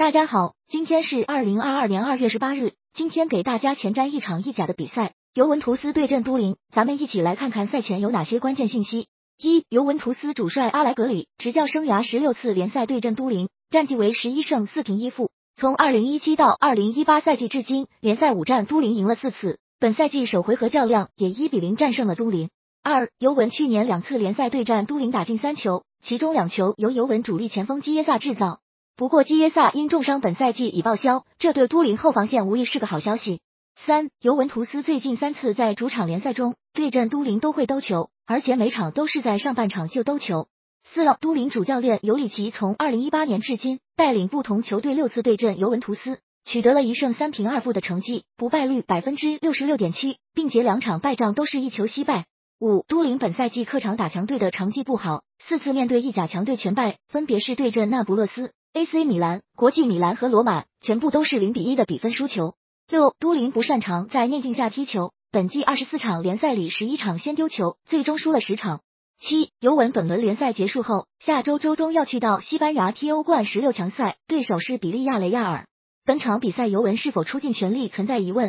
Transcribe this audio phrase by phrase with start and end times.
[0.00, 9.08] 大家好，今天是二零二二年二月十八日，今天给大家前瞻一场意甲的比赛，尤文图斯对阵都灵，咱们一起来看看赛前有哪些关键信息。
[9.36, 15.30] 一、尤文图斯主帅阿莱格里执教生涯十六次联赛对阵都灵，战绩为十一胜四平一负。
[15.54, 22.48] 从二零一七到二零一八赛季至今，联赛五战都灵赢了四次，本赛季首回合较量也一比零战胜了都灵。
[22.82, 28.60] 二、尤文去年两次联赛对战都灵打进三球，其中两球由尤文主力前锋基耶萨制造。
[29.00, 33.40] 不过基耶萨因重伤本赛季已报销，这对都灵后防线无疑是个好消息。
[33.74, 40.48] 三、尤文图斯最近三次在主场联赛中对阵都灵都会兜球，而且每场都是在上半场就兜球。
[40.84, 52.26] 四、都灵主教练尤里奇从二零一八年至今带领不同球队六次对阵尤文图斯，取得了一胜三平二负的成绩，不败率百分之六十六点七，并且两场败仗都是一球惜败。
[52.60, 58.52] 五、都灵本赛季客场打强队的成绩不好，四次面对意甲强队全败，分别是对阵那不勒斯。
[58.80, 62.54] AC 米兰、国际米兰和罗马全部都是零比一的比分输球。
[62.88, 68.80] 六，都灵不擅长在逆境下踢球，本季二十四场联赛里十一场先丢球，最终输了十场。
[69.20, 75.66] 七，尤文本轮联赛结束后，下周周中要去到西班牙踢欧冠十六强赛，对手是比利亚雷亚尔。
[76.06, 78.48] 本场比赛尤文是否出尽全力存在疑问，